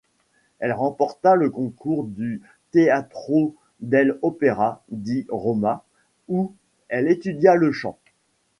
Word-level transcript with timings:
Elle 0.57 0.73
remporta 0.73 1.35
le 1.35 1.51
concours 1.51 2.05
du 2.05 2.41
Teatro 2.71 3.53
dell'Opera 3.81 4.81
di 4.89 5.27
Roma 5.29 5.85
où 6.27 6.55
elle 6.89 7.07
étudia 7.07 7.53
le 7.53 7.71
chant. 7.71 7.99